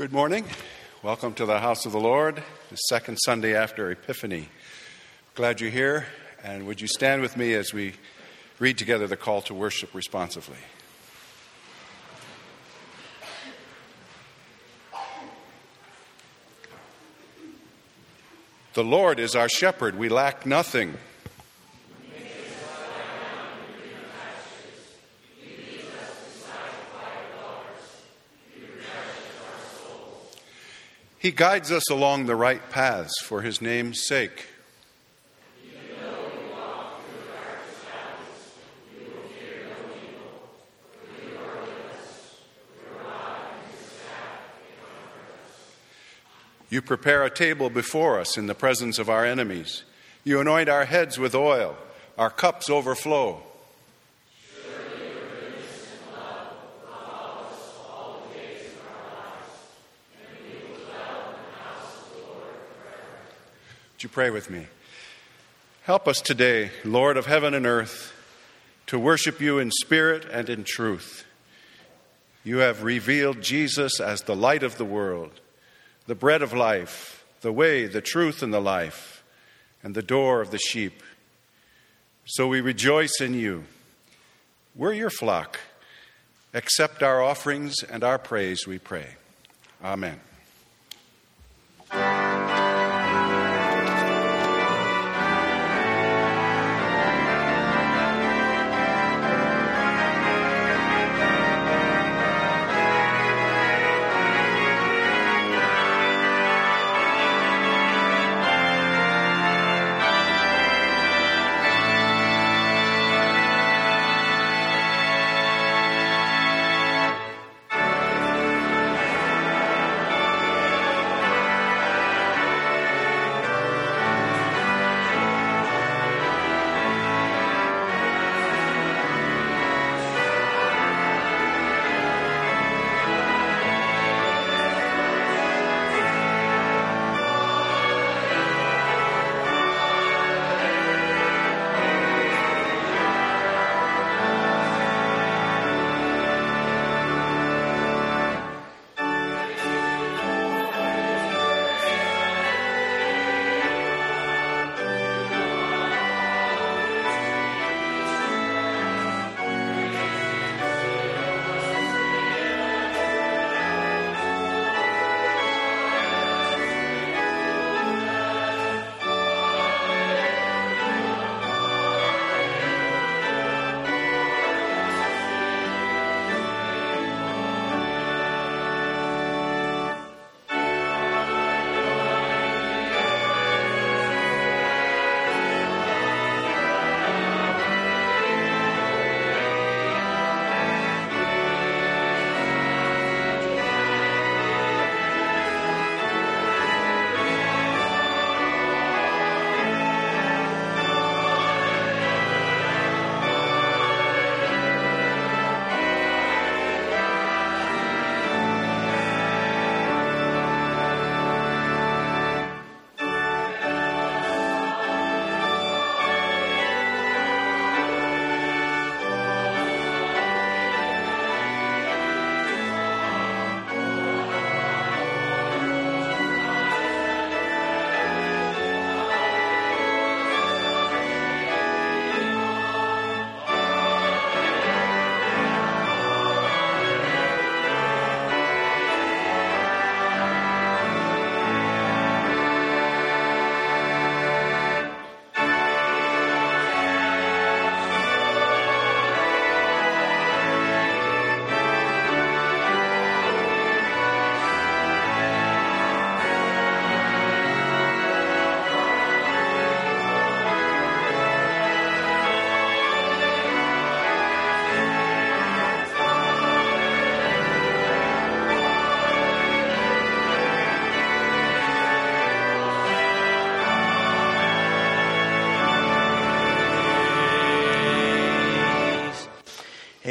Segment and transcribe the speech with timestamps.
[0.00, 0.46] Good morning.
[1.02, 4.48] Welcome to the house of the Lord, the second Sunday after Epiphany.
[5.34, 6.06] Glad you're here,
[6.42, 7.92] and would you stand with me as we
[8.58, 10.56] read together the call to worship responsively?
[18.72, 20.96] The Lord is our shepherd, we lack nothing.
[31.20, 34.46] He guides us along the right paths for his name's sake.
[46.70, 49.84] You prepare a table before us in the presence of our enemies.
[50.24, 51.76] You anoint our heads with oil,
[52.16, 53.42] our cups overflow.
[64.00, 64.66] Would you pray with me?
[65.82, 68.14] Help us today, Lord of heaven and earth,
[68.86, 71.26] to worship you in spirit and in truth.
[72.42, 75.38] You have revealed Jesus as the light of the world,
[76.06, 79.22] the bread of life, the way, the truth, and the life,
[79.82, 81.02] and the door of the sheep.
[82.24, 83.64] So we rejoice in you.
[84.74, 85.60] We're your flock.
[86.54, 89.16] Accept our offerings and our praise, we pray.
[89.84, 90.20] Amen.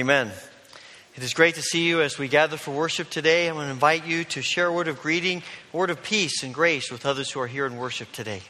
[0.10, 0.32] Amen.
[1.16, 3.48] It is great to see you as we gather for worship today.
[3.48, 6.42] I want to invite you to share a word of greeting, a word of peace
[6.42, 8.42] and grace with others who are here in worship today.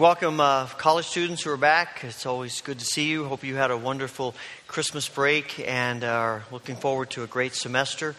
[0.00, 2.04] Welcome, uh, college students who are back.
[2.04, 3.26] It's always good to see you.
[3.26, 4.34] Hope you had a wonderful
[4.66, 8.16] Christmas break and are looking forward to a great semester.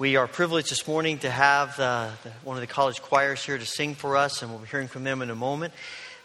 [0.00, 2.10] We are privileged this morning to have the,
[2.42, 5.04] one of the college choirs here to sing for us, and we'll be hearing from
[5.04, 5.72] them in a moment.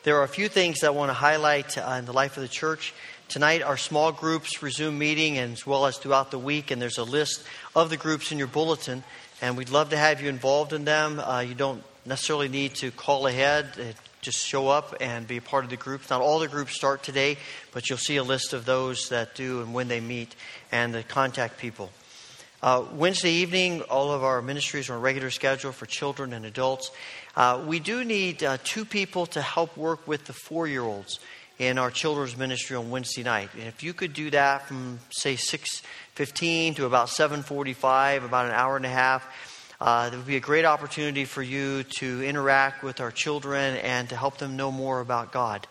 [0.01, 2.41] There are a few things that I want to highlight uh, in the life of
[2.41, 2.91] the church.
[3.29, 7.03] Tonight, our small groups resume meeting as well as throughout the week, and there's a
[7.03, 7.43] list
[7.75, 9.03] of the groups in your bulletin,
[9.39, 11.19] and we'd love to have you involved in them.
[11.19, 13.67] Uh, you don't necessarily need to call ahead
[14.25, 16.01] just show up and be a part of the group.
[16.09, 17.37] Not all the groups start today,
[17.71, 20.35] but you'll see a list of those that do and when they meet
[20.71, 21.91] and the contact people.
[22.63, 26.89] Uh, Wednesday evening, all of our ministries are on regular schedule for children and adults.
[27.35, 31.19] Uh, we do need uh, two people to help work with the four year olds
[31.59, 33.49] in our children's ministry on Wednesday night.
[33.53, 38.75] And if you could do that from say 6:15 to about 7:45, about an hour
[38.75, 39.23] and a half,
[39.79, 44.09] uh, it would be a great opportunity for you to interact with our children and
[44.09, 45.67] to help them know more about God.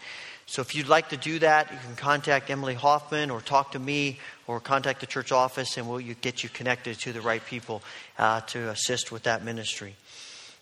[0.47, 3.79] So if you'd like to do that, you can contact Emily Hoffman or talk to
[3.79, 7.83] me or contact the church office and we'll get you connected to the right people
[8.19, 9.97] uh, to assist with that ministry.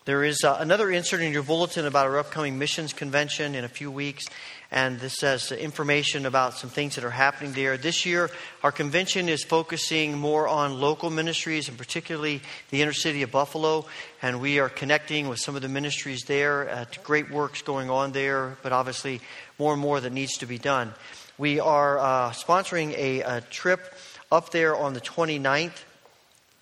[0.04, 3.68] There is uh, another insert in your bulletin about our upcoming missions convention in a
[3.68, 4.24] few weeks
[4.72, 7.76] and this has information about some things that are happening there.
[7.76, 8.30] This year,
[8.62, 13.84] our convention is focusing more on local ministries, and particularly the inner city of Buffalo,
[14.22, 16.70] and we are connecting with some of the ministries there.
[16.70, 19.20] Uh, great works going on there, but obviously
[19.58, 20.94] more and more that needs to be done.
[21.36, 23.94] We are uh, sponsoring a, a trip
[24.30, 25.84] up there on the 29th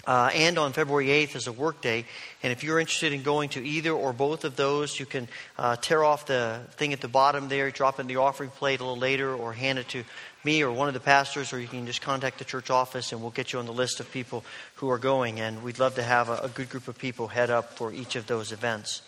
[0.07, 2.04] uh, and on February 8th is a work day.
[2.42, 5.28] And if you're interested in going to either or both of those, you can
[5.59, 8.85] uh, tear off the thing at the bottom there, drop in the offering plate a
[8.85, 10.04] little later, or hand it to
[10.42, 13.21] me or one of the pastors, or you can just contact the church office and
[13.21, 14.45] we'll get you on the list of people
[14.76, 15.38] who are going.
[15.40, 18.16] And we'd love to have a, a good group of people head up for each
[18.16, 19.02] of those events.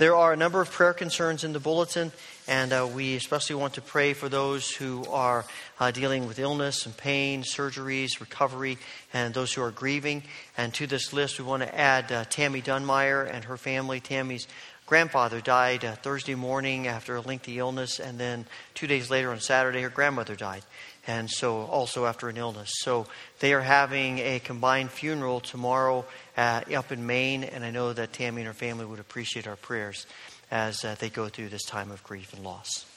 [0.00, 2.10] There are a number of prayer concerns in the bulletin,
[2.48, 5.44] and uh, we especially want to pray for those who are
[5.78, 8.78] uh, dealing with illness and pain, surgeries, recovery,
[9.12, 10.22] and those who are grieving.
[10.56, 14.00] And to this list, we want to add uh, Tammy Dunmeyer and her family.
[14.00, 14.48] Tammy's
[14.86, 19.38] grandfather died uh, Thursday morning after a lengthy illness, and then two days later on
[19.38, 20.62] Saturday, her grandmother died
[21.06, 22.70] and so also after an illness.
[22.80, 23.06] So
[23.40, 26.04] they are having a combined funeral tomorrow
[26.36, 30.06] up in Maine, and I know that Tammy and her family would appreciate our prayers
[30.50, 32.89] as uh, they go through this time of grief and loss.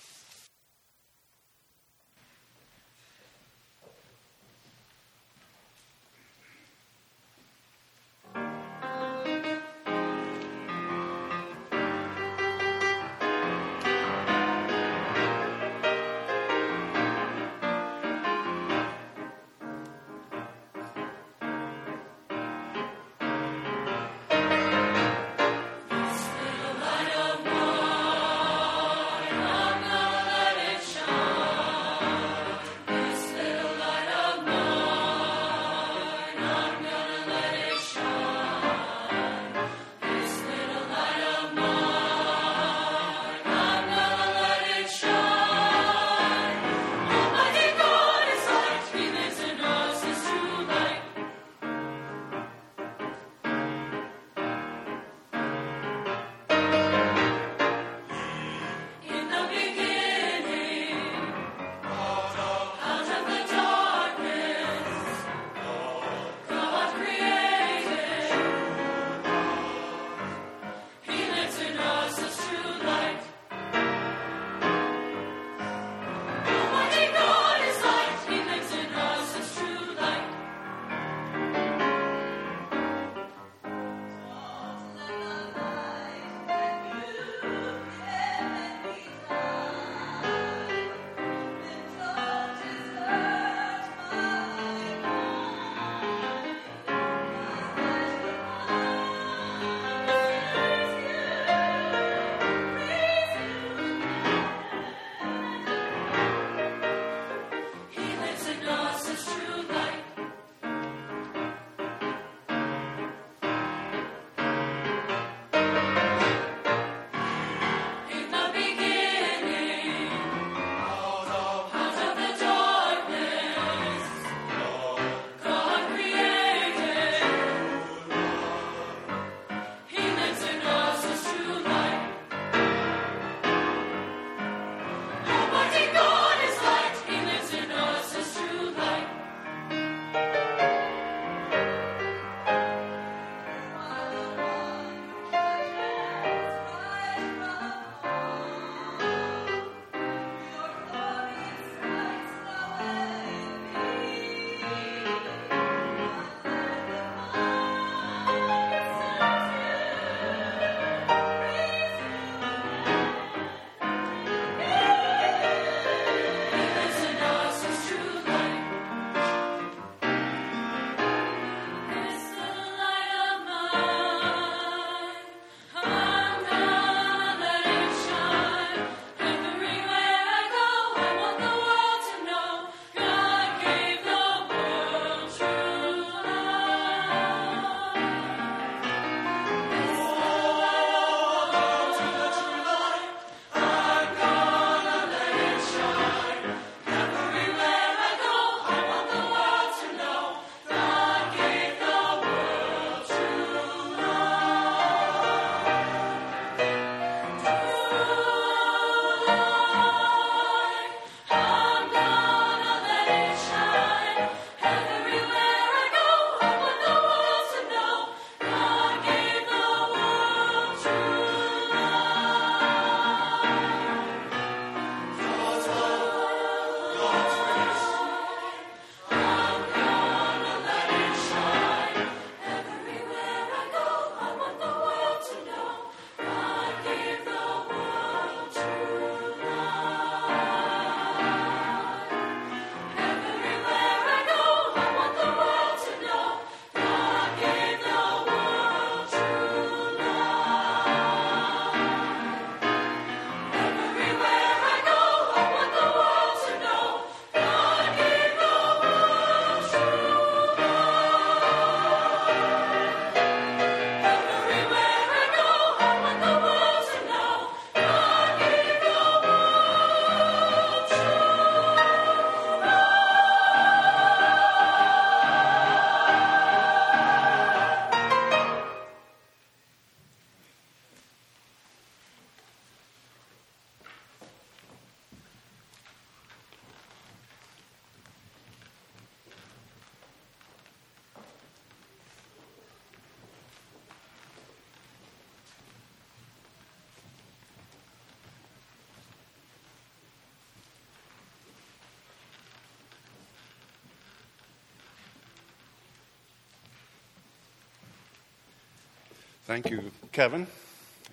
[309.45, 310.47] Thank you, Kevin,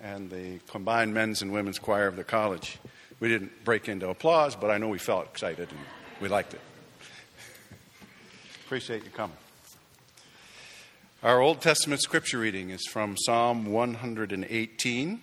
[0.01, 2.77] and the combined men's and women's choir of the college.
[3.19, 5.79] We didn't break into applause, but I know we felt excited and
[6.21, 6.61] we liked it.
[8.65, 9.35] Appreciate you coming.
[11.23, 15.21] Our Old Testament scripture reading is from Psalm 118.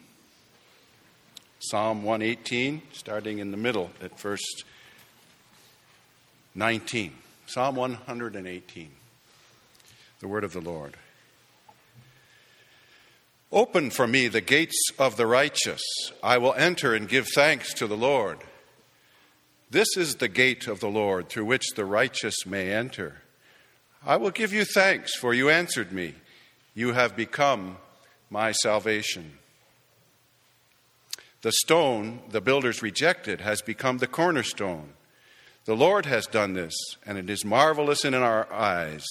[1.61, 4.45] Psalm 118, starting in the middle at verse
[6.55, 7.15] 19.
[7.47, 8.91] Psalm 118,
[10.21, 10.99] the word of the Lord.
[13.51, 15.83] Open for me the gates of the righteous.
[16.23, 18.39] I will enter and give thanks to the Lord.
[19.71, 23.23] This is the gate of the Lord through which the righteous may enter.
[24.05, 26.15] I will give you thanks, for you answered me.
[26.75, 27.79] You have become
[28.31, 29.39] my salvation.
[31.41, 34.91] The stone the builders rejected has become the cornerstone.
[35.65, 36.75] The Lord has done this,
[37.07, 39.07] and it is marvelous in our eyes.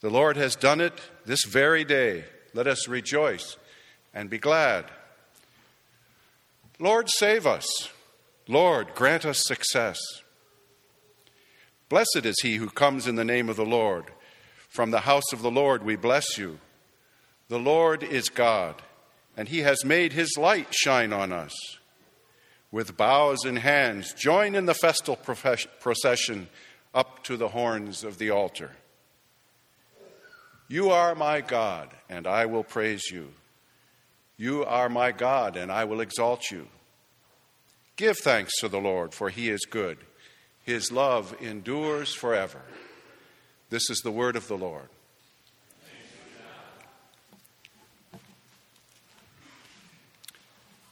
[0.00, 2.24] The Lord has done it this very day.
[2.54, 3.56] Let us rejoice
[4.14, 4.86] and be glad.
[6.78, 7.66] Lord, save us.
[8.48, 9.98] Lord, grant us success.
[11.88, 14.06] Blessed is he who comes in the name of the Lord.
[14.68, 16.58] From the house of the Lord we bless you.
[17.48, 18.82] The Lord is God,
[19.36, 21.52] and he has made his light shine on us.
[22.70, 26.48] With bows in hands, join in the festal procession
[26.94, 28.70] up to the horns of the altar.
[30.72, 33.28] You are my God, and I will praise you.
[34.38, 36.66] You are my God, and I will exalt you.
[37.96, 39.98] Give thanks to the Lord, for he is good.
[40.64, 42.62] His love endures forever.
[43.68, 44.88] This is the word of the Lord.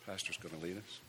[0.06, 1.00] Pastor's going to lead us.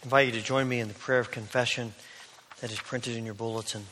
[0.00, 1.92] I invite you to join me in the prayer of confession
[2.60, 3.84] that is printed in your bulletin.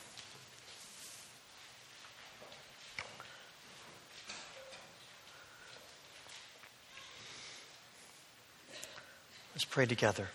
[9.54, 10.28] Let's pray together.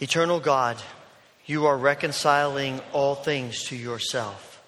[0.00, 0.76] Eternal God,
[1.46, 4.62] you are reconciling all things to yourself.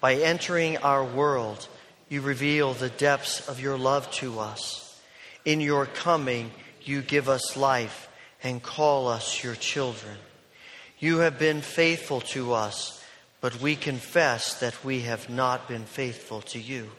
[0.00, 1.68] By entering our world,
[2.08, 5.00] you reveal the depths of your love to us.
[5.44, 6.50] In your coming,
[6.82, 8.08] you give us life
[8.42, 10.16] and call us your children.
[10.98, 13.02] You have been faithful to us,
[13.40, 16.90] but we confess that we have not been faithful to you.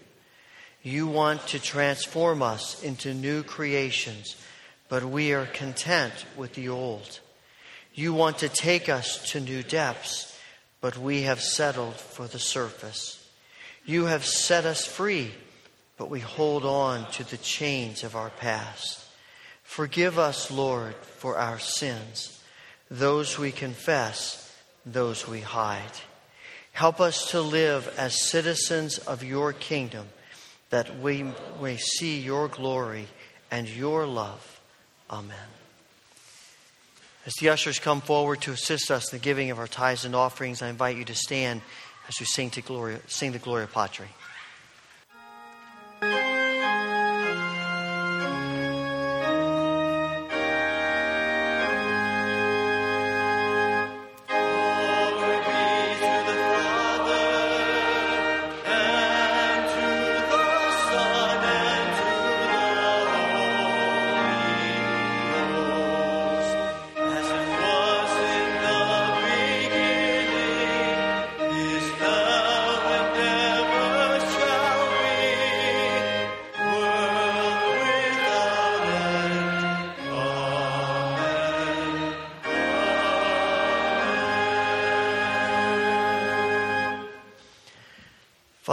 [0.84, 4.36] You want to transform us into new creations
[4.88, 7.20] but we are content with the old.
[7.94, 10.38] You want to take us to new depths,
[10.82, 13.28] but we have settled for the surface.
[13.86, 15.32] You have set us free,
[15.98, 19.04] but we hold on to the chains of our past.
[19.64, 22.35] Forgive us, Lord, for our sins,
[22.90, 24.54] those we confess,
[24.86, 25.82] those we hide.
[26.72, 30.08] Help us to live as citizens of your kingdom,
[30.70, 31.26] that we
[31.62, 33.08] may see your glory
[33.50, 34.56] and your love
[35.10, 35.38] Amen.
[37.26, 40.16] As the ushers come forward to assist us in the giving of our tithes and
[40.16, 41.62] offerings, I invite you to stand
[42.08, 44.08] as we sing, to Gloria, sing the Gloria Patri.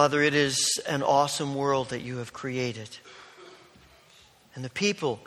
[0.03, 2.91] Father, it is an awesome world that you have created,
[4.57, 5.21] and the people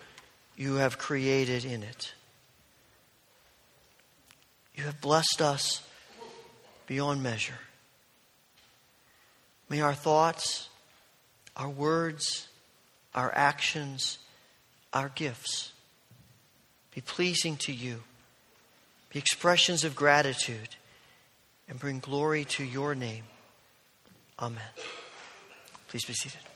[0.57, 2.13] you have created in it.
[4.75, 5.81] You have blessed us
[6.88, 7.59] beyond measure.
[9.69, 10.67] May our thoughts,
[11.55, 12.49] our words,
[13.13, 14.17] our actions,
[14.91, 15.71] our gifts
[16.93, 18.03] be pleasing to you,
[19.09, 20.75] be expressions of gratitude,
[21.69, 23.23] and bring glory to your name.
[24.39, 24.61] Amen.
[25.87, 26.54] Please be seated.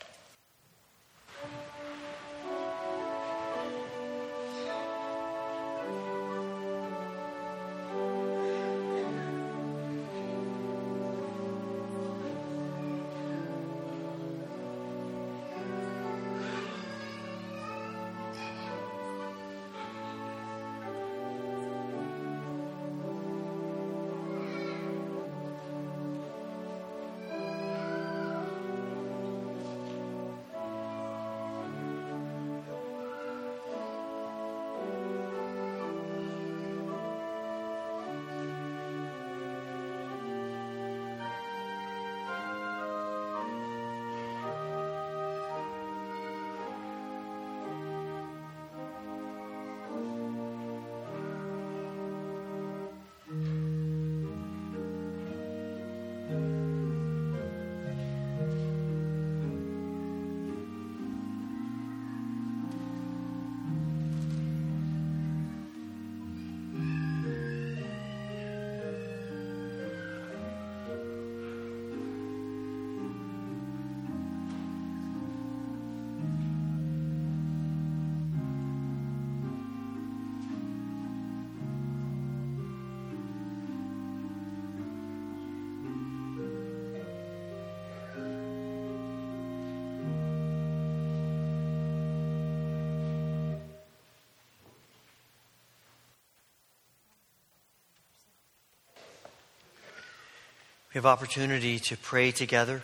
[100.99, 102.83] Have opportunity to pray together.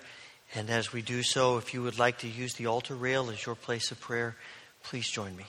[0.53, 3.45] And as we do so, if you would like to use the altar rail as
[3.45, 4.37] your place of prayer,
[4.83, 5.43] please join me.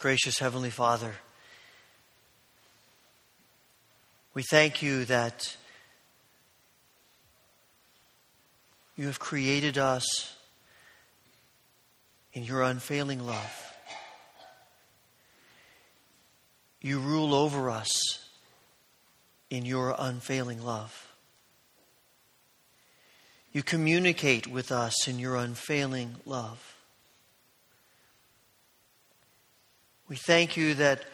[0.00, 1.12] Gracious Heavenly Father,
[4.32, 5.54] we thank you that
[8.96, 10.34] you have created us
[12.32, 13.74] in your unfailing love.
[16.80, 17.90] You rule over us
[19.50, 21.12] in your unfailing love.
[23.52, 26.79] You communicate with us in your unfailing love.
[30.10, 31.04] We thank you that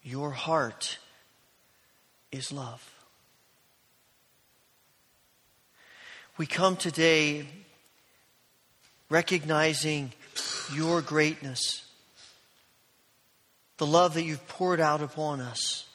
[0.00, 0.98] your heart
[2.30, 2.88] is love.
[6.38, 7.46] We come today
[9.10, 10.12] recognizing
[10.72, 11.84] your greatness,
[13.76, 15.88] the love that you've poured out upon us.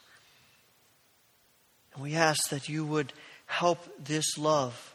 [1.93, 3.13] And we ask that you would
[3.45, 4.93] help this love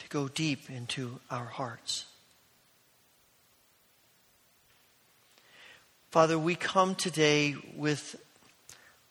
[0.00, 2.06] to go deep into our hearts.
[6.12, 8.16] Father, we come today with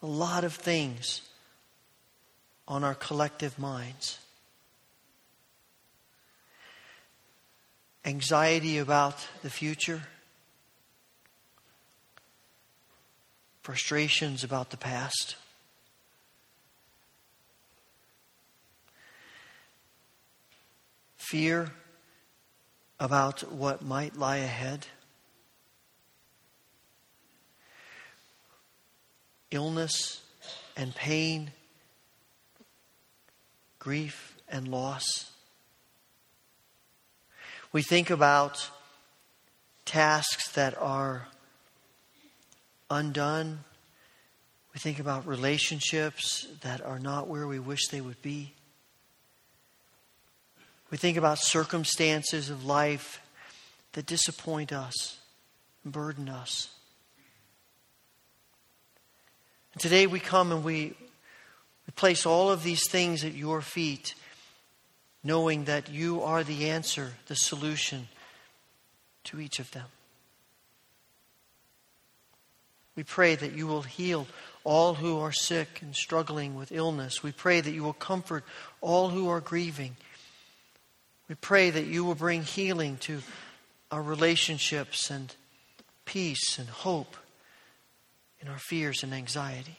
[0.04, 1.22] a lot of things
[2.68, 4.20] on our collective minds.
[8.06, 10.04] Anxiety about the future,
[13.64, 15.38] frustrations about the past.
[21.18, 21.72] Fear
[23.00, 24.86] about what might lie ahead.
[29.52, 30.22] Illness
[30.76, 31.52] and pain,
[33.80, 35.32] grief and loss.
[37.72, 38.70] We think about
[39.86, 41.28] tasks that are
[42.90, 43.60] undone.
[44.74, 48.54] We think about relationships that are not where we wish they would be.
[50.90, 53.22] We think about circumstances of life
[53.94, 55.18] that disappoint us
[55.86, 56.70] burden us.
[59.74, 60.94] And today we come and we,
[61.88, 64.16] we place all of these things at your feet,
[65.24, 68.08] knowing that you are the answer, the solution
[69.26, 69.88] to each of them.
[72.96, 74.28] We pray that you will heal
[74.64, 77.24] all who are sick and struggling with illness.
[77.24, 78.44] We pray that you will comfort
[78.82, 79.96] all who are grieving.
[81.30, 83.22] We pray that you will bring healing to
[83.90, 85.34] our relationships and
[86.06, 87.16] peace and hope
[88.42, 89.78] in our fears and anxiety.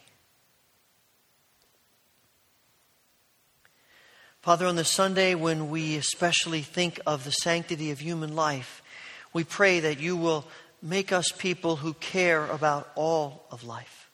[4.41, 8.83] Father, on the Sunday when we especially think of the sanctity of human life,
[9.33, 10.45] we pray that you will
[10.83, 14.11] make us people who care about all of life.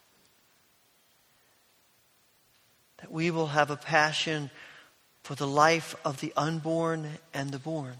[2.98, 4.50] That we will have a passion
[5.22, 7.96] for the life of the unborn and the born.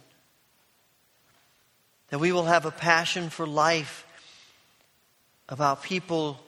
[2.08, 4.06] That we will have a passion for life
[5.48, 6.40] about people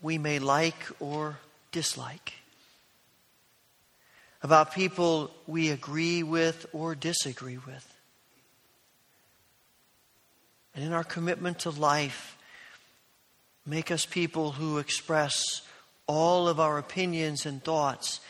[0.00, 1.38] we may like or
[1.72, 2.34] dislike,
[4.42, 7.94] about people we agree with or disagree with.
[10.74, 12.36] And in our commitment to life,
[13.66, 15.62] make us people who express
[16.06, 18.20] all of our opinions and thoughts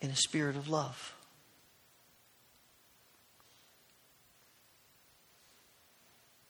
[0.00, 1.15] in a spirit of love.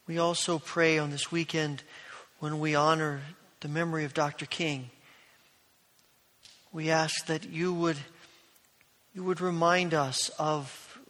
[0.07, 1.83] We also pray on this weekend
[2.39, 3.23] when we honor
[3.59, 4.47] the memory of Dr.
[4.47, 4.91] King.
[6.73, 7.97] We ask that you would,
[9.13, 11.01] you would remind us of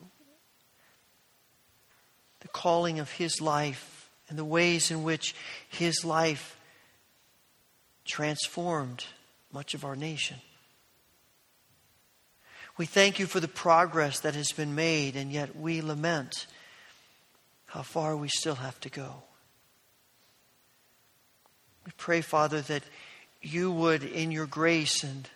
[2.40, 5.35] the calling of his life and the ways in which
[5.68, 6.56] his life
[8.06, 9.04] transformed
[9.52, 10.38] much of our nation.
[12.78, 16.46] We thank you for the progress that has been made, and yet we lament
[17.66, 19.22] how far we still have to go.
[21.85, 22.83] We pray, Father, that
[23.42, 25.29] you would, in your grace and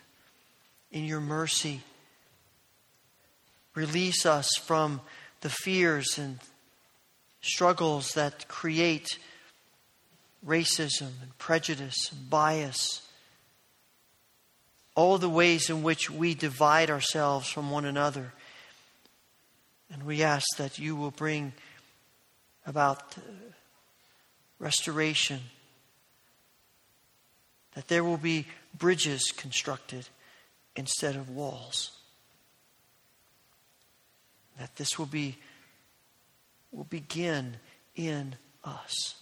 [0.91, 1.81] in your mercy,
[3.73, 5.01] release us from
[5.41, 6.39] the fears and
[7.41, 9.17] struggles that create
[10.45, 13.01] racism and prejudice and bias.
[14.93, 18.33] All the ways in which we divide ourselves from one another.
[19.91, 21.53] And we ask that you will bring
[22.65, 23.21] about uh,
[24.59, 25.39] restoration,
[27.73, 28.45] that there will be
[28.77, 30.07] bridges constructed
[30.75, 31.91] instead of walls.
[34.59, 35.37] That this will be
[36.71, 37.57] will begin
[37.95, 39.15] in us.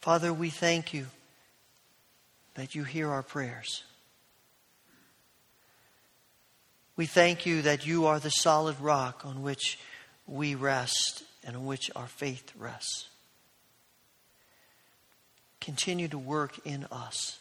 [0.00, 1.06] Father, we thank you
[2.54, 3.84] that you hear our prayers.
[7.00, 9.78] We thank you that you are the solid rock on which
[10.26, 13.08] we rest and on which our faith rests.
[15.62, 17.38] Continue to work in us,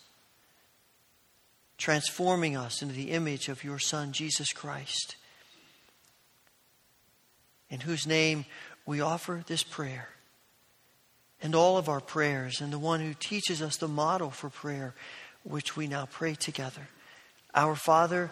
[1.77, 5.17] transforming us into the image of your Son, Jesus Christ,
[7.69, 8.45] in whose name
[8.85, 10.07] we offer this prayer
[11.41, 14.95] and all of our prayers, and the one who teaches us the model for prayer,
[15.43, 16.87] which we now pray together.
[17.53, 18.31] Our Father,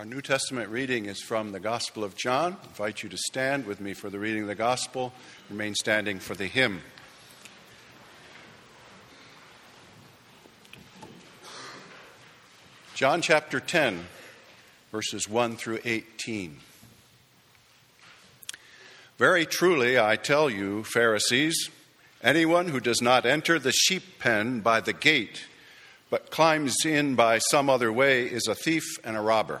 [0.00, 2.56] Our New Testament reading is from the Gospel of John.
[2.62, 5.12] I invite you to stand with me for the reading of the Gospel.
[5.50, 6.80] Remain standing for the hymn.
[12.94, 14.06] John chapter 10,
[14.90, 16.60] verses 1 through 18.
[19.18, 21.68] Very truly, I tell you, Pharisees,
[22.22, 25.44] anyone who does not enter the sheep pen by the gate,
[26.08, 29.60] but climbs in by some other way, is a thief and a robber.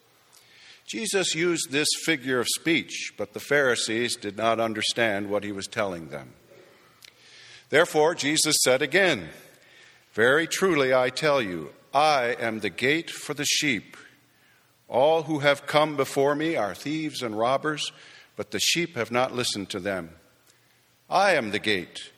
[0.87, 5.67] Jesus used this figure of speech, but the Pharisees did not understand what he was
[5.67, 6.33] telling them.
[7.69, 9.29] Therefore, Jesus said again,
[10.13, 13.95] Very truly I tell you, I am the gate for the sheep.
[14.89, 17.93] All who have come before me are thieves and robbers,
[18.35, 20.09] but the sheep have not listened to them.
[21.09, 22.11] I am the gate.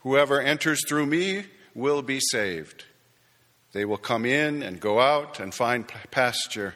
[0.00, 2.84] Whoever enters through me will be saved.
[3.72, 6.74] They will come in and go out and find pasture.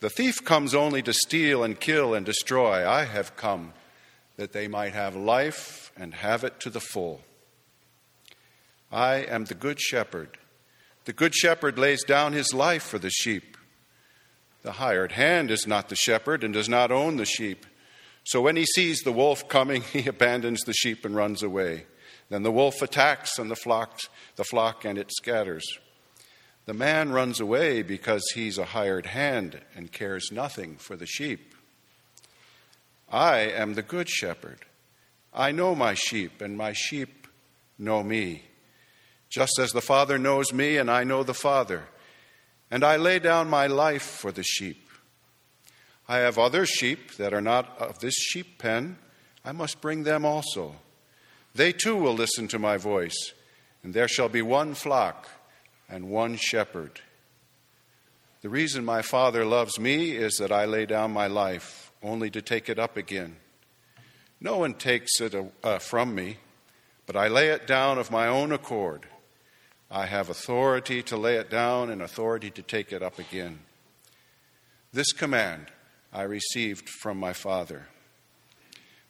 [0.00, 2.88] The thief comes only to steal and kill and destroy.
[2.88, 3.72] I have come
[4.36, 7.22] that they might have life and have it to the full.
[8.92, 10.38] I am the good shepherd.
[11.04, 13.56] The good shepherd lays down his life for the sheep.
[14.62, 17.66] The hired hand is not the shepherd and does not own the sheep.
[18.24, 21.86] So when he sees the wolf coming, he abandons the sheep and runs away.
[22.28, 23.98] Then the wolf attacks and the flock,
[24.36, 25.64] the flock and it scatters.
[26.68, 31.54] The man runs away because he's a hired hand and cares nothing for the sheep.
[33.10, 34.66] I am the good shepherd.
[35.32, 37.26] I know my sheep, and my sheep
[37.78, 38.42] know me.
[39.30, 41.84] Just as the Father knows me, and I know the Father
[42.70, 44.90] and I lay down my life for the sheep.
[46.06, 48.98] I have other sheep that are not of this sheep pen.
[49.42, 50.76] I must bring them also.
[51.54, 53.32] They too will listen to my voice,
[53.82, 55.30] and there shall be one flock
[55.88, 57.00] and one shepherd.
[58.40, 62.42] The reason my Father loves me is that I lay down my life only to
[62.42, 63.36] take it up again.
[64.40, 66.36] No one takes it uh, from me,
[67.06, 69.06] but I lay it down of my own accord.
[69.90, 73.60] I have authority to lay it down and authority to take it up again.
[74.92, 75.66] This command
[76.12, 77.86] I received from my Father.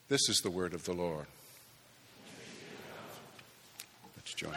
[0.07, 1.27] This is the word of the Lord.
[4.15, 4.53] Let's join.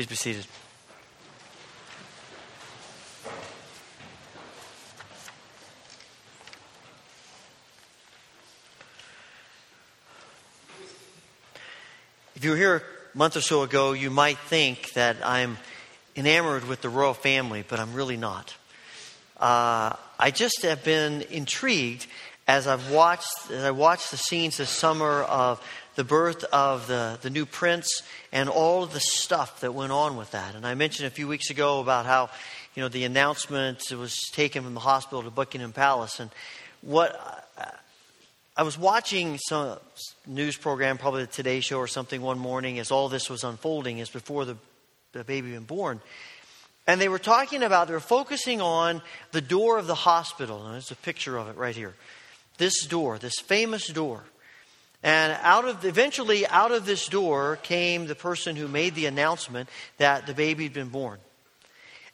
[0.00, 0.46] Please be seated.
[12.34, 15.58] If you were here a month or so ago, you might think that I'm
[16.16, 18.56] enamored with the royal family, but I'm really not.
[19.38, 22.06] Uh, I just have been intrigued
[22.48, 25.62] as I've watched as I watched the scenes this summer of
[25.96, 30.16] the birth of the, the new prince and all of the stuff that went on
[30.16, 30.54] with that.
[30.54, 32.30] And I mentioned a few weeks ago about how,
[32.74, 36.20] you know, the announcement was taken from the hospital to Buckingham Palace.
[36.20, 36.30] And
[36.80, 37.64] what uh,
[38.56, 39.78] I was watching some
[40.26, 44.00] news program, probably the Today Show or something, one morning as all this was unfolding,
[44.00, 44.56] as before the,
[45.12, 46.00] the baby been born.
[46.86, 50.64] And they were talking about, they were focusing on the door of the hospital.
[50.64, 51.94] And there's a picture of it right here.
[52.58, 54.24] This door, this famous door.
[55.02, 59.68] And out of eventually out of this door came the person who made the announcement
[59.96, 61.18] that the baby had been born.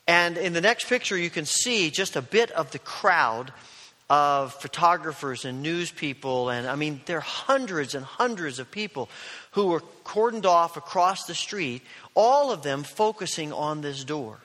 [0.06, 3.52] And in the next picture you can see just a bit of the crowd
[4.08, 6.48] of photographers and news people.
[6.48, 9.08] And I mean, there are hundreds and hundreds of people
[9.52, 11.82] who were cordoned off across the street,
[12.14, 14.38] all of them focusing on this door.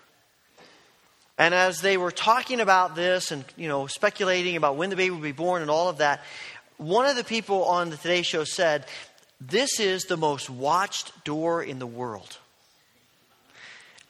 [1.37, 5.11] And as they were talking about this and, you know, speculating about when the baby
[5.11, 6.21] would be born and all of that,
[6.81, 8.85] one of the people on the Today Show said,
[9.39, 12.37] This is the most watched door in the world.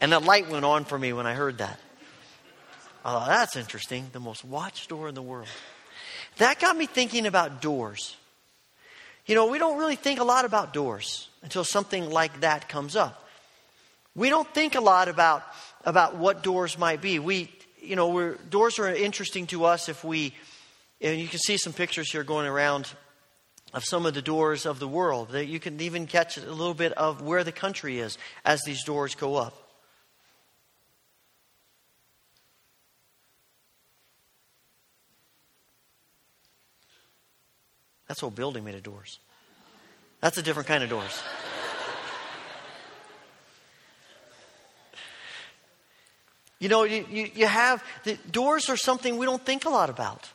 [0.00, 1.78] And a light went on for me when I heard that.
[3.04, 4.06] I thought, that's interesting.
[4.12, 5.48] The most watched door in the world.
[6.38, 8.16] That got me thinking about doors.
[9.26, 12.96] You know, we don't really think a lot about doors until something like that comes
[12.96, 13.28] up.
[14.14, 15.42] We don't think a lot about,
[15.84, 17.18] about what doors might be.
[17.18, 17.50] We,
[17.82, 20.32] you know, doors are interesting to us if we,
[21.02, 22.88] and you can see some pictures here going around
[23.74, 25.30] of some of the doors of the world.
[25.30, 28.84] That You can even catch a little bit of where the country is as these
[28.84, 29.58] doors go up.
[38.06, 39.18] That's whole building made of doors.
[40.20, 41.22] That's a different kind of doors.
[46.58, 49.88] you know, you, you, you have the doors are something we don't think a lot
[49.88, 50.28] about.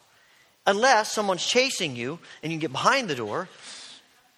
[0.68, 3.49] Unless someone's chasing you and you get behind the door,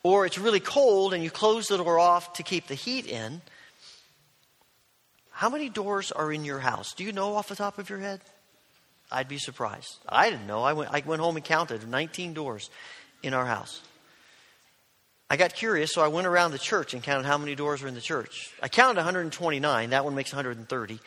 [0.04, 3.42] or it's really cold and you close the door off to keep the heat in.
[5.32, 6.94] How many doors are in your house?
[6.94, 8.22] Do you know off the top of your head?
[9.12, 9.98] I'd be surprised.
[10.08, 10.62] I didn't know.
[10.62, 12.70] I went, I went home and counted 19 doors
[13.24, 13.82] in our house.
[15.32, 17.88] I got curious, so I went around the church and counted how many doors were
[17.88, 18.52] in the church.
[18.62, 19.90] I counted 129.
[19.92, 21.00] That one makes 130.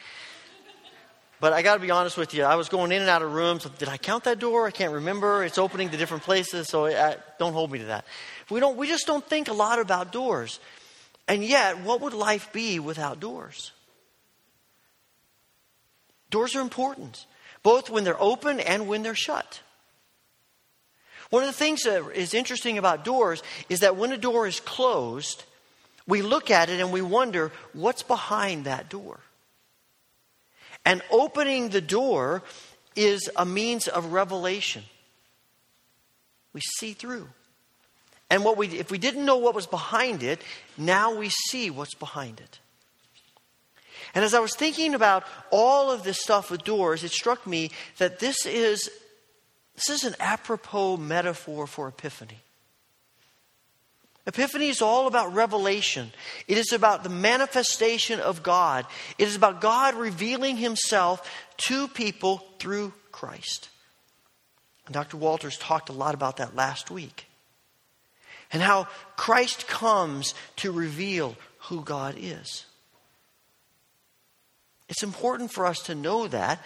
[1.43, 2.45] But I got to be honest with you.
[2.45, 3.65] I was going in and out of rooms.
[3.77, 4.65] Did I count that door?
[4.65, 5.43] I can't remember.
[5.43, 8.05] It's opening to different places, so I, don't hold me to that.
[8.49, 8.77] We don't.
[8.77, 10.61] We just don't think a lot about doors.
[11.27, 13.73] And yet, what would life be without doors?
[16.31, 17.27] Doors are important,
[17.65, 19.63] both when they're open and when they're shut.
[21.31, 24.61] One of the things that is interesting about doors is that when a door is
[24.61, 25.43] closed,
[26.07, 29.19] we look at it and we wonder what's behind that door.
[30.85, 32.43] And opening the door
[32.97, 34.83] is a means of revelation.
[36.53, 37.29] We see through.
[38.29, 40.41] And what we, if we didn't know what was behind it,
[40.77, 42.59] now we see what's behind it.
[44.15, 47.71] And as I was thinking about all of this stuff with doors, it struck me
[47.99, 48.91] that this is
[49.75, 52.41] this is an apropos metaphor for Epiphany.
[54.27, 56.13] Epiphany is all about revelation.
[56.47, 58.87] It is about the manifestation of God.
[59.19, 61.29] It is about God revealing himself
[61.69, 63.69] to people through Christ.
[64.87, 65.17] And Dr.
[65.17, 67.27] Walters talked a lot about that last week.
[68.53, 72.67] And how Christ comes to reveal who God is.
[74.89, 76.61] It's important for us to know that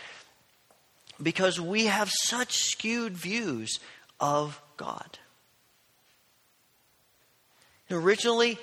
[1.23, 3.79] because we have such skewed views
[4.21, 5.19] of God.
[7.91, 8.59] Originally,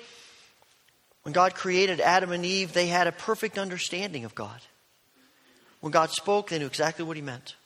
[1.22, 4.60] when God created Adam and Eve, they had a perfect understanding of God.
[5.80, 7.56] When God spoke, they knew exactly what He meant.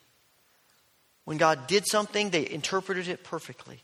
[1.24, 3.82] When God did something, they interpreted it perfectly.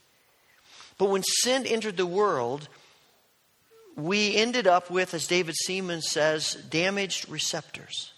[0.97, 2.67] But when sin entered the world,
[3.95, 8.13] we ended up with, as David Seaman says, damaged receptors.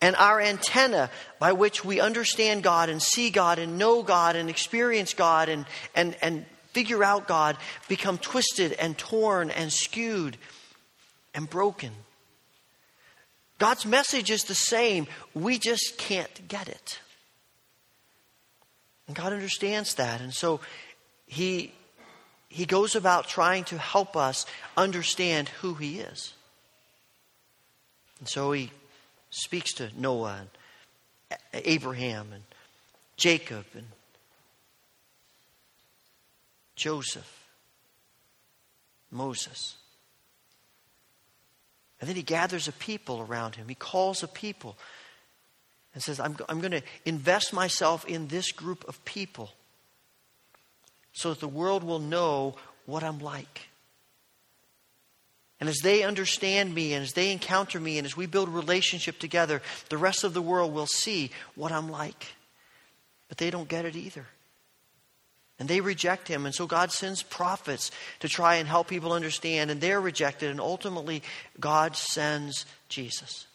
[0.00, 4.50] And our antenna by which we understand God and see God and know God and
[4.50, 5.64] experience God and,
[5.94, 7.56] and, and figure out God
[7.88, 10.36] become twisted and torn and skewed
[11.34, 11.92] and broken.
[13.58, 15.06] God's message is the same.
[15.34, 16.98] We just can't get it.
[19.06, 20.20] And God understands that.
[20.20, 20.60] And so
[21.26, 21.72] he,
[22.48, 24.46] he goes about trying to help us
[24.76, 26.34] understand who He is.
[28.22, 28.70] And so he
[29.30, 30.42] speaks to Noah
[31.32, 32.44] and Abraham and
[33.16, 33.86] Jacob and
[36.76, 37.48] Joseph,
[39.10, 39.76] Moses.
[42.00, 43.68] And then he gathers a people around him.
[43.68, 44.76] He calls a people
[45.94, 49.52] and says, I'm, I'm going to invest myself in this group of people
[51.12, 52.56] so that the world will know
[52.86, 53.68] what I'm like.
[55.60, 58.52] And as they understand me and as they encounter me and as we build a
[58.52, 62.26] relationship together, the rest of the world will see what I'm like.
[63.28, 64.26] But they don't get it either.
[65.62, 66.44] And they reject him.
[66.44, 69.70] And so God sends prophets to try and help people understand.
[69.70, 70.50] And they're rejected.
[70.50, 71.22] And ultimately,
[71.60, 73.46] God sends Jesus.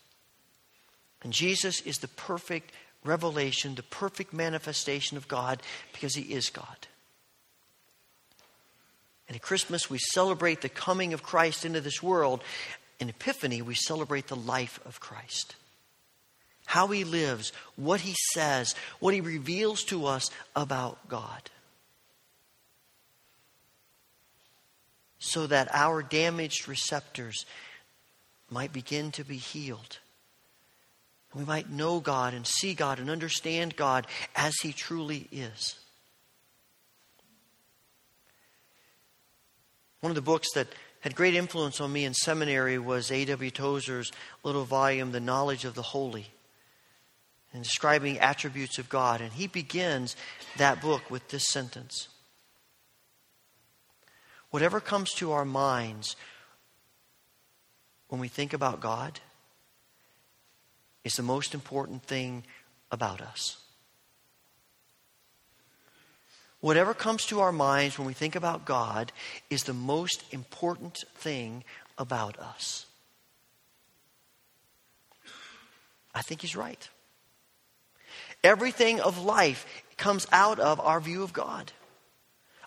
[1.22, 2.72] And Jesus is the perfect
[3.04, 6.88] revelation, the perfect manifestation of God because he is God.
[9.28, 12.42] And at Christmas, we celebrate the coming of Christ into this world.
[13.02, 15.58] In Epiphany, we celebrate the life of Christ.
[16.68, 21.50] How he lives, what he says, what he reveals to us about God.
[25.20, 27.46] So that our damaged receptors
[28.50, 30.00] might begin to be healed.
[31.34, 35.76] We might know God and see God and understand God as he truly is.
[40.00, 40.68] One of the books that
[41.02, 43.52] had great influence on me in seminary was A.W.
[43.52, 44.12] Tozer's
[44.44, 46.28] little volume, The Knowledge of the Holy,
[47.54, 49.22] and describing attributes of God.
[49.22, 50.16] And he begins
[50.58, 52.08] that book with this sentence
[54.50, 56.16] Whatever comes to our minds
[58.08, 59.20] when we think about God
[61.04, 62.44] is the most important thing
[62.92, 63.58] about us.
[66.60, 69.12] Whatever comes to our minds when we think about God
[69.50, 71.64] is the most important thing
[71.98, 72.86] about us.
[76.16, 76.90] I think he's right.
[78.44, 79.66] Everything of life
[79.98, 81.72] comes out of our view of God.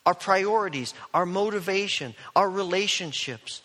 [0.07, 3.63] Our priorities, our motivation, our relationships.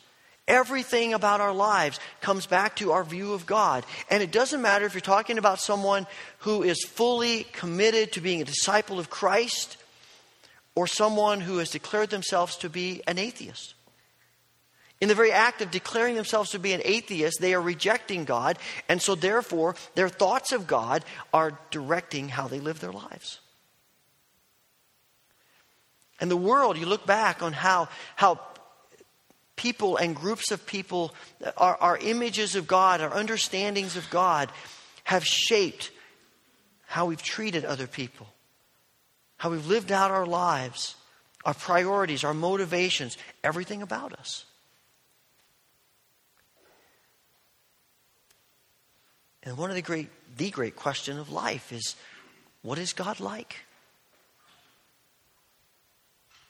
[0.48, 3.84] Everything about our lives comes back to our view of God.
[4.12, 6.06] And it doesn't matter if you're talking about someone
[6.40, 9.78] who is fully committed to being a disciple of Christ
[10.76, 13.74] or someone who has declared themselves to be an atheist.
[15.02, 18.58] In the very act of declaring themselves to be an atheist, they are rejecting God,
[18.88, 23.40] and so therefore their thoughts of God are directing how they live their lives.
[26.20, 28.40] And the world, you look back on how, how
[29.56, 31.14] people and groups of people,
[31.58, 34.50] our, our images of God, our understandings of God,
[35.04, 35.92] have shaped
[36.88, 38.28] how we've treated other people
[39.38, 40.96] how we've lived out our lives,
[41.44, 44.46] our priorities, our motivations, everything about us.
[49.44, 51.96] And one of the great, the great question of life is
[52.64, 53.58] what is God like?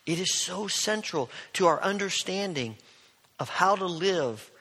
[0.06, 2.78] It is so central to our understanding
[3.40, 4.52] of how to live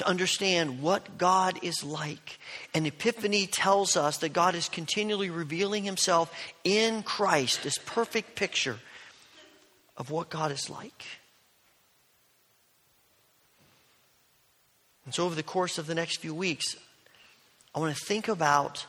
[0.00, 2.38] to understand what God is like.
[2.72, 6.32] And Epiphany tells us that God is continually revealing himself
[6.64, 8.78] in Christ, this perfect picture
[9.98, 11.04] of what God is like.
[15.04, 16.76] And so, over the course of the next few weeks,
[17.74, 18.86] I want to think about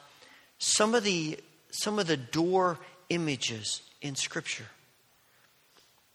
[0.59, 1.39] some of the,
[1.71, 2.79] some of the door
[3.09, 4.67] images in Scripture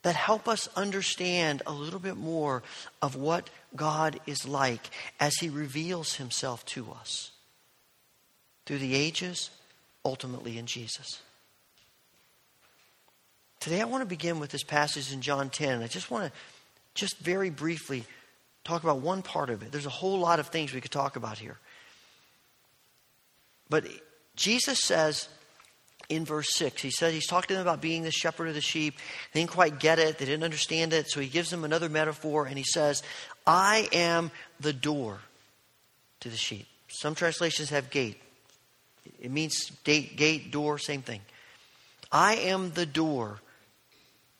[0.06, 2.62] that help us understand a little bit more
[3.02, 4.88] of what God is like
[5.18, 7.32] as He reveals Himself to us
[8.66, 9.50] through the ages,
[10.04, 11.20] ultimately in Jesus.
[13.58, 15.82] Today, I want to begin with this passage in John 10.
[15.82, 16.38] I just want to,
[16.94, 18.04] just very briefly,
[18.62, 19.72] talk about one part of it.
[19.72, 21.58] There's a whole lot of things we could talk about here.
[23.68, 23.88] But
[24.36, 25.28] Jesus says
[26.08, 26.82] in verse 6.
[26.82, 28.96] He says he's talking to them about being the shepherd of the sheep.
[29.32, 32.46] They didn't quite get it, they didn't understand it, so he gives them another metaphor
[32.46, 33.02] and he says,
[33.46, 34.30] I am
[34.60, 35.20] the door
[36.20, 36.66] to the sheep.
[36.88, 38.20] Some translations have gate.
[39.20, 41.20] It means gate, gate, door, same thing.
[42.10, 43.40] I am the door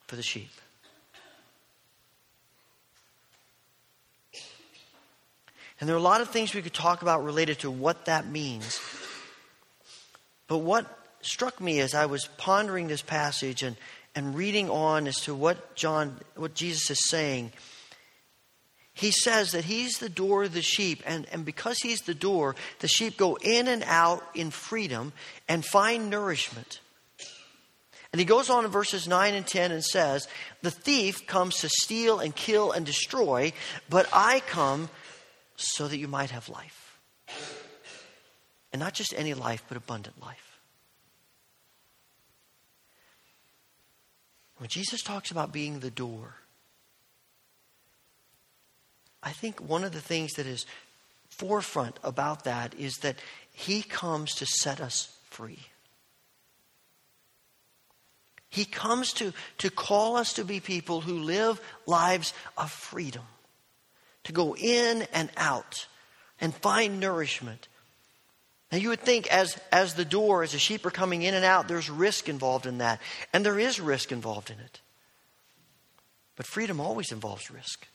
[0.07, 0.49] for the sheep.
[5.79, 8.27] And there are a lot of things we could talk about related to what that
[8.27, 8.79] means.
[10.47, 13.75] But what struck me as I was pondering this passage and,
[14.15, 17.51] and reading on as to what John, what Jesus is saying,
[18.93, 22.55] he says that he's the door of the sheep, and, and because he's the door,
[22.79, 25.13] the sheep go in and out in freedom
[25.47, 26.79] and find nourishment.
[28.11, 30.27] And he goes on in verses 9 and 10 and says,
[30.63, 33.53] The thief comes to steal and kill and destroy,
[33.87, 34.89] but I come
[35.57, 36.97] so that you might have life.
[38.73, 40.46] And not just any life, but abundant life.
[44.57, 46.35] When Jesus talks about being the door,
[49.21, 50.65] I think one of the things that is
[51.29, 53.17] forefront about that is that
[53.51, 55.59] he comes to set us free.
[58.49, 63.25] He comes to, to call us to be people who live lives of freedom,
[64.23, 65.85] to go in and out
[66.39, 67.67] and find nourishment.
[68.71, 71.45] Now, you would think as, as the door, as the sheep are coming in and
[71.45, 73.01] out, there's risk involved in that.
[73.31, 74.81] And there is risk involved in it.
[76.35, 77.87] But freedom always involves risk.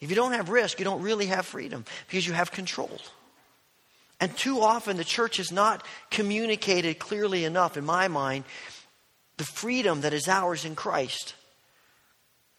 [0.00, 3.00] If you don't have risk, you don't really have freedom because you have control.
[4.20, 8.44] And too often the church has not communicated clearly enough, in my mind,
[9.38, 11.34] the freedom that is ours in Christ.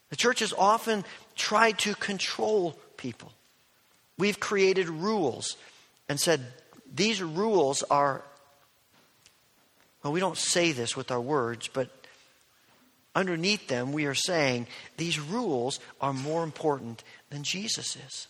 [0.10, 3.32] The church has often tried to control people.
[4.18, 5.58] We've created rules
[6.12, 6.46] and said,
[6.94, 8.22] these rules are,
[10.04, 11.90] well, we don't say this with our words, but
[13.16, 18.28] underneath them, we are saying these rules are more important than Jesus is.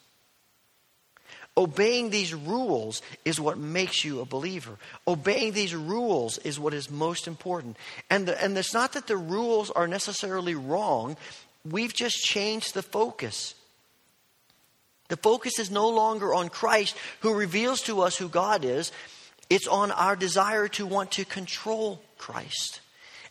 [1.58, 4.78] Obeying these rules is what makes you a believer.
[5.08, 7.78] Obeying these rules is what is most important.
[8.12, 11.18] And, the, and it's not that the rules are necessarily wrong,
[11.66, 13.56] we've just changed the focus.
[15.12, 18.94] The focus is no longer on Christ, who reveals to us who God is.
[19.50, 22.80] It's on our desire to want to control Christ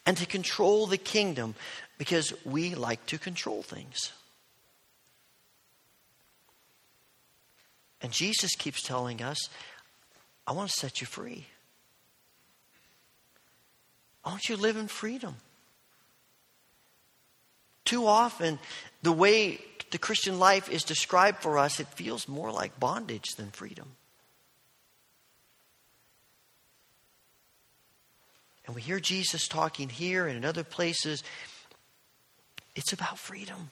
[0.05, 1.55] and to control the kingdom
[1.97, 4.13] because we like to control things.
[8.03, 9.49] And Jesus keeps telling us,
[10.47, 11.47] I want to set you free.
[14.23, 15.37] I want you to live in freedom.
[17.87, 18.59] Too often,
[19.03, 23.51] the way the Christian life is described for us, it feels more like bondage than
[23.51, 23.93] freedom.
[28.67, 31.25] And we hear Jesus talking here and in other places.
[32.77, 33.71] It's about freedom.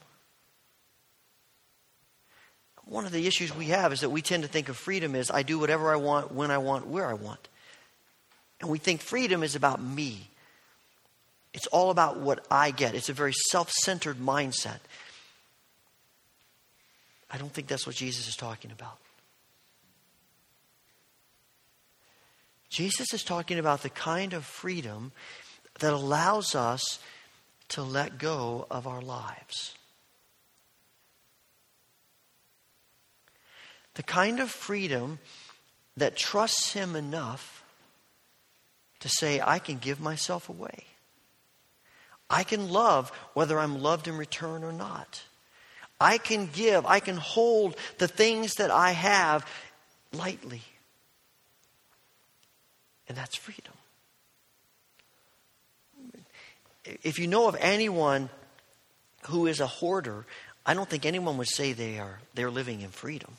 [2.83, 5.31] One of the issues we have is that we tend to think of freedom as
[5.31, 7.47] I do whatever I want, when I want, where I want.
[8.59, 10.27] And we think freedom is about me.
[11.53, 12.95] It's all about what I get.
[12.95, 14.79] It's a very self centered mindset.
[17.31, 18.97] I don't think that's what Jesus is talking about.
[22.69, 25.11] Jesus is talking about the kind of freedom
[25.79, 26.99] that allows us
[27.69, 29.75] to let go of our lives.
[33.95, 35.19] The kind of freedom
[35.97, 37.63] that trusts Him enough
[38.99, 40.85] to say, I can give myself away.
[42.29, 45.23] I can love whether I'm loved in return or not.
[45.99, 49.45] I can give, I can hold the things that I have
[50.13, 50.61] lightly.
[53.07, 53.73] And that's freedom.
[57.03, 58.29] If you know of anyone
[59.27, 60.25] who is a hoarder,
[60.65, 63.35] I don't think anyone would say they are they're living in freedom.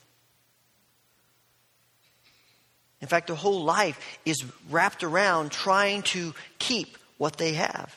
[3.00, 7.96] In fact, their whole life is wrapped around trying to keep what they have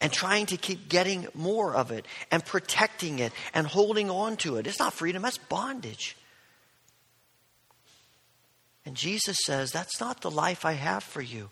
[0.00, 4.56] and trying to keep getting more of it and protecting it and holding on to
[4.56, 4.66] it.
[4.66, 6.16] It's not freedom, that's bondage.
[8.84, 11.50] And Jesus says, That's not the life I have for you.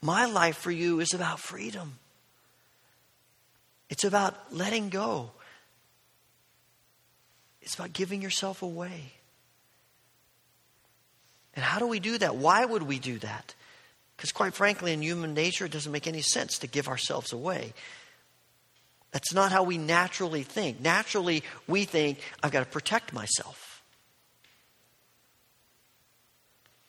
[0.00, 1.98] My life for you is about freedom,
[3.90, 5.30] it's about letting go,
[7.60, 9.12] it's about giving yourself away.
[11.54, 12.36] And how do we do that?
[12.36, 13.54] Why would we do that?
[14.16, 17.72] Because, quite frankly, in human nature, it doesn't make any sense to give ourselves away.
[19.10, 20.80] That's not how we naturally think.
[20.80, 23.82] Naturally, we think, I've got to protect myself.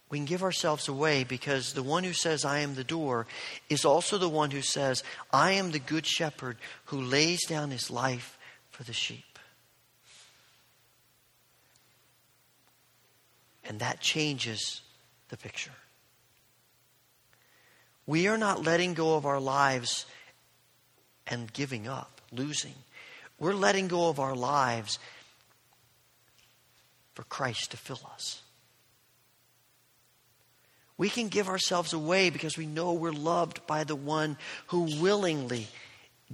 [0.09, 3.25] We can give ourselves away because the one who says, I am the door,
[3.67, 7.89] is also the one who says, I am the good shepherd who lays down his
[7.89, 8.37] life
[8.69, 9.39] for the sheep.
[13.65, 14.81] And that changes
[15.29, 15.71] the picture.
[18.05, 20.05] We are not letting go of our lives
[21.27, 22.75] and giving up, losing.
[23.39, 24.99] We're letting go of our lives
[27.13, 28.41] for Christ to fill us.
[30.97, 34.37] We can give ourselves away because we know we're loved by the one
[34.67, 35.67] who willingly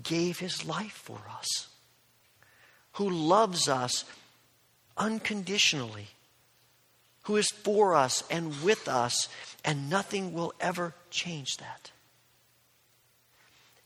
[0.01, 1.67] gave his life for us,
[2.93, 4.05] who loves us
[4.97, 6.07] unconditionally
[7.29, 9.29] who is for us and with us,
[9.63, 11.91] and nothing will ever change that.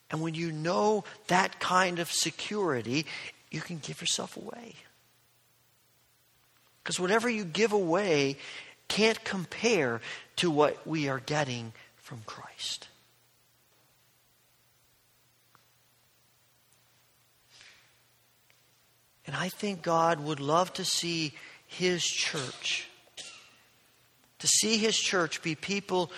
[0.10, 3.06] And when you know that kind of security,
[3.52, 4.76] you can give yourself away.
[6.82, 8.38] Because whatever you give away
[8.88, 10.00] can't compare
[10.38, 12.88] to what we are getting from Christ.
[19.28, 21.34] And I think God would love to see
[21.68, 22.88] His church,
[24.44, 26.12] to see His church be people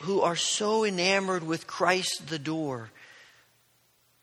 [0.00, 2.88] who are so enamored with Christ the door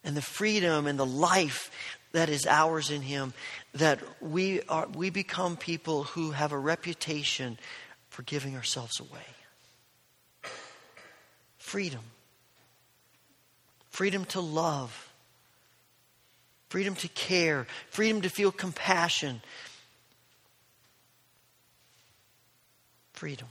[0.04, 1.70] and the freedom and the life
[2.14, 3.32] that is ours in Him
[3.76, 7.60] that we, are, we become people who have a reputation
[8.10, 10.50] for giving ourselves away.
[11.60, 12.02] Freedom.
[13.92, 15.14] Freedom to love
[16.74, 19.44] freedom to care, freedom to feel compassion.
[23.14, 23.48] Freedom.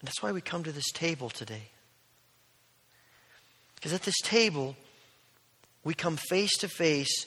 [0.00, 1.68] And that's why we come to this table today.
[3.74, 4.76] Because at this table,
[5.84, 7.26] we come face to face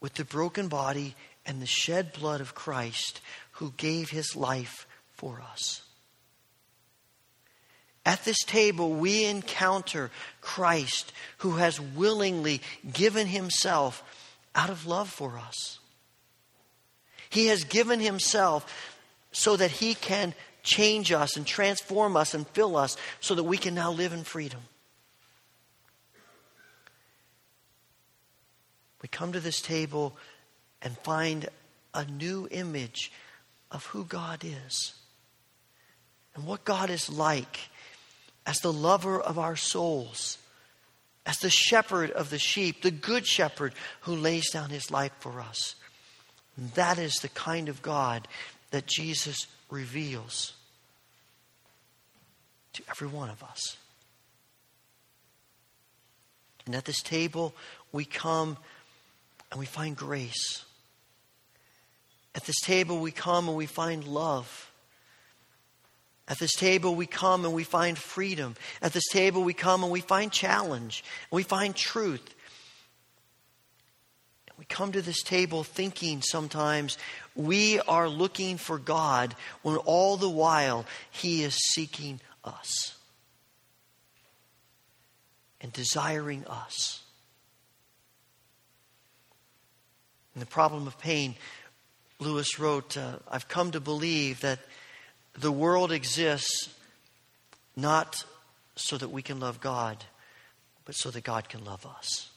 [0.00, 1.14] with the broken body
[1.44, 3.20] and the shed blood of Christ
[3.52, 5.82] who gave his life for us.
[8.06, 10.10] At this table, we encounter
[10.40, 14.02] Christ who has willingly given himself
[14.58, 15.78] out of love for us.
[17.30, 18.96] He has given himself
[19.30, 20.34] so that he can
[20.64, 24.24] change us and transform us and fill us so that we can now live in
[24.24, 24.58] freedom.
[29.00, 30.16] We come to this table
[30.82, 31.48] and find
[31.94, 33.12] a new image
[33.70, 34.94] of who God is
[36.34, 37.60] and what God is like
[38.44, 40.38] as the lover of our souls,
[41.28, 45.40] as the shepherd of the sheep, the good shepherd who lays down his life for
[45.40, 45.74] us.
[46.74, 48.26] That is the kind of God
[48.70, 50.54] that Jesus reveals
[52.72, 53.76] to every one of us.
[56.64, 57.54] And at this table,
[57.92, 58.56] we come
[59.50, 60.64] and we find grace.
[62.34, 64.67] At this table, we come and we find love.
[66.28, 68.54] At this table, we come and we find freedom.
[68.82, 71.02] At this table, we come and we find challenge.
[71.30, 72.34] And we find truth.
[74.58, 76.98] We come to this table thinking sometimes
[77.36, 82.96] we are looking for God when all the while He is seeking us
[85.60, 87.02] and desiring us.
[90.34, 91.36] In the problem of pain,
[92.18, 94.58] Lewis wrote, uh, I've come to believe that
[95.40, 96.68] the world exists
[97.76, 98.24] not
[98.74, 100.04] so that we can love God,
[100.84, 102.30] but so that God can love us.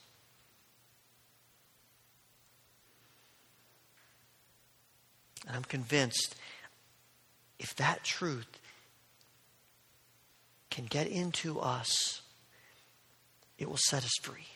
[5.47, 6.36] And I'm convinced
[7.60, 8.47] if that truth
[10.70, 12.22] can get into us,
[13.58, 14.47] it will set us free.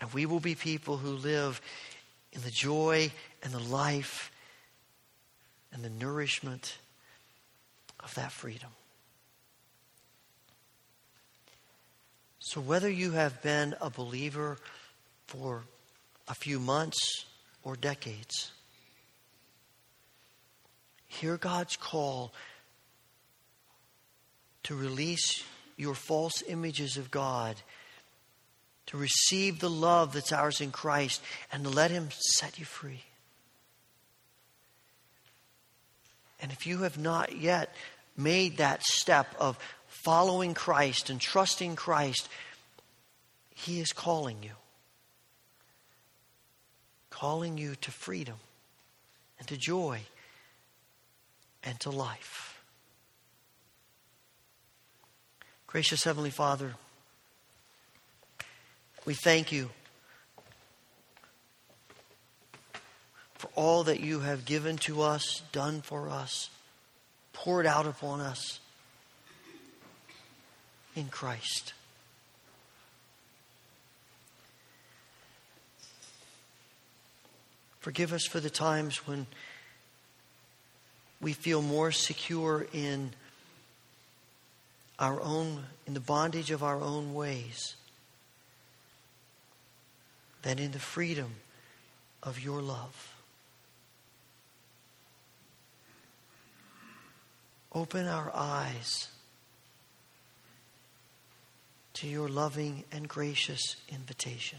[0.00, 1.60] And we will be people who live
[2.32, 3.10] in the joy
[3.42, 4.30] and the life
[5.72, 6.78] and the nourishment
[8.00, 8.70] of that freedom.
[12.40, 14.58] So, whether you have been a believer
[15.26, 15.64] for
[16.28, 17.26] a few months
[17.62, 18.52] or decades,
[21.06, 22.32] hear God's call
[24.62, 25.44] to release
[25.76, 27.56] your false images of God,
[28.86, 33.02] to receive the love that's ours in Christ, and to let Him set you free.
[36.40, 37.74] And if you have not yet
[38.16, 42.28] made that step of following Christ and trusting Christ,
[43.54, 44.52] He is calling you.
[47.10, 48.36] Calling you to freedom
[49.38, 50.00] and to joy
[51.64, 52.60] and to life.
[55.66, 56.74] Gracious Heavenly Father,
[59.04, 59.70] we thank you
[63.38, 66.50] for all that you have given to us, done for us,
[67.32, 68.58] poured out upon us
[70.96, 71.72] in Christ.
[77.78, 79.26] Forgive us for the times when
[81.20, 83.12] we feel more secure in
[84.98, 87.76] our own in the bondage of our own ways
[90.42, 91.30] than in the freedom
[92.22, 93.17] of your love.
[97.78, 99.06] Open our eyes
[101.92, 104.58] to your loving and gracious invitation.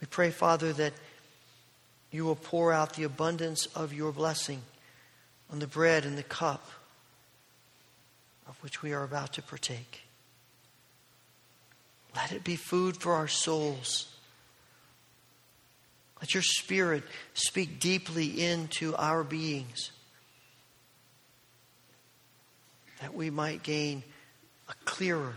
[0.00, 0.92] We pray, Father, that
[2.10, 4.62] you will pour out the abundance of your blessing
[5.52, 6.68] on the bread and the cup
[8.48, 10.00] of which we are about to partake.
[12.16, 14.17] Let it be food for our souls.
[16.20, 17.04] Let your spirit
[17.34, 19.92] speak deeply into our beings
[23.00, 24.02] that we might gain
[24.68, 25.34] a clearer,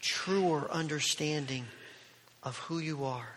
[0.00, 1.64] truer understanding
[2.42, 3.28] of who you are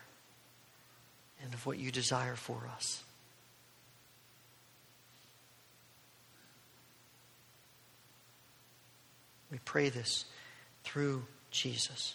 [1.44, 3.04] and of what you desire for us.
[9.52, 10.26] We pray this
[10.84, 12.14] through Jesus.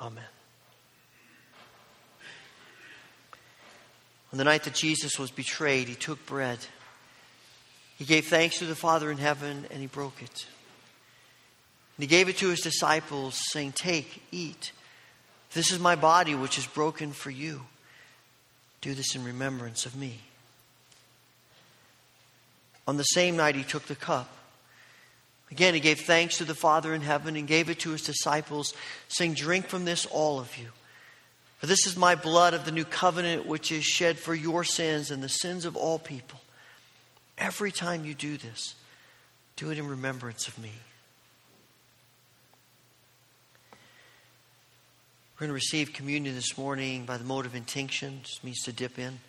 [0.00, 0.24] Amen.
[4.32, 6.58] On the night that Jesus was betrayed, he took bread.
[7.98, 10.46] He gave thanks to the Father in heaven and he broke it.
[11.96, 14.72] And he gave it to his disciples, saying, Take, eat.
[15.52, 17.62] This is my body, which is broken for you.
[18.80, 20.20] Do this in remembrance of me.
[22.88, 24.34] On the same night, he took the cup.
[25.50, 28.72] Again, he gave thanks to the Father in heaven and gave it to his disciples,
[29.08, 30.68] saying, Drink from this, all of you.
[31.62, 35.12] For this is my blood of the new covenant, which is shed for your sins
[35.12, 36.40] and the sins of all people.
[37.38, 38.74] Every time you do this,
[39.54, 40.72] do it in remembrance of me.
[45.36, 48.98] We're going to receive communion this morning by the mode of intinction, means to dip
[48.98, 49.20] in.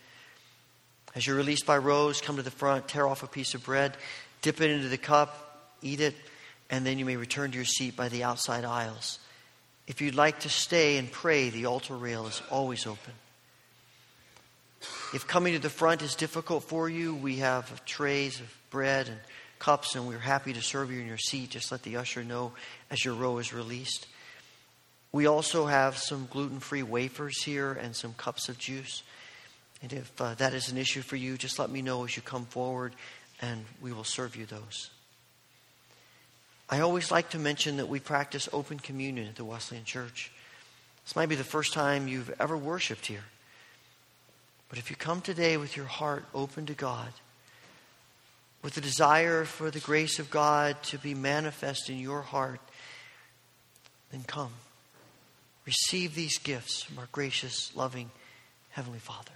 [1.14, 3.96] As you're released by rows, come to the front, tear off a piece of bread,
[4.42, 6.16] dip it into the cup, eat it,
[6.72, 9.20] and then you may return to your seat by the outside aisles.
[9.88, 13.14] If you'd like to stay and pray, the altar rail is always open.
[15.14, 19.20] If coming to the front is difficult for you, we have trays of bread and
[19.60, 21.52] cups, and we're happy to serve you in your seat.
[21.52, 22.54] Just let the usher know
[22.90, 24.08] as your row is released.
[25.12, 29.04] We also have some gluten free wafers here and some cups of juice.
[29.82, 32.24] And if uh, that is an issue for you, just let me know as you
[32.24, 32.94] come forward,
[33.42, 34.90] and we will serve you those.
[36.70, 40.32] I always like to mention that we practice open communion at the Wesleyan Church.
[41.04, 43.26] This might be the first time you've ever worshiped here.
[44.70, 47.10] But if you come today with your heart open to God,
[48.64, 52.62] with the desire for the grace of God to be manifest in your heart,
[54.12, 54.54] then come.
[55.66, 58.10] Receive these gifts from our gracious, loving
[58.72, 59.32] Heavenly Father.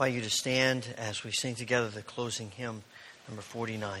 [0.00, 2.82] Invite you to stand as we sing together the closing hymn,
[3.28, 4.00] number 49.